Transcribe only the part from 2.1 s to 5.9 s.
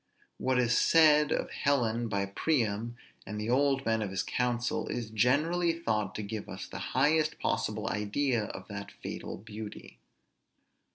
Priam and the old men of his council, is generally